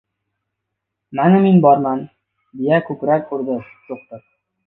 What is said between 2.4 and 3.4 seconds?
deya ko‘krak